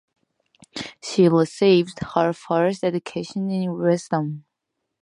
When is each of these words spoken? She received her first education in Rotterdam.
She 1.03 1.29
received 1.29 1.99
her 2.15 2.33
first 2.33 2.83
education 2.83 3.51
in 3.51 3.69
Rotterdam. 3.69 4.45